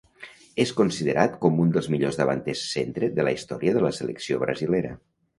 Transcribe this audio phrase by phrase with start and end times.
[0.61, 4.95] És considerat com un dels millors davanters centre de la història de la selecció brasilera.